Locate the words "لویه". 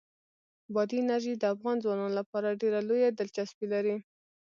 2.89-3.09